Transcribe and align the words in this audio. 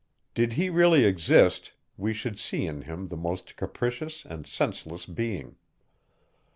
Did 0.33 0.53
he 0.53 0.71
really 0.71 1.05
exist, 1.05 1.73
we 1.95 2.11
should 2.11 2.39
see 2.39 2.65
in 2.65 2.81
him 2.81 3.09
the 3.09 3.15
most 3.15 3.55
capricious, 3.55 4.25
and 4.25 4.47
senseless 4.47 5.05
being. 5.05 5.57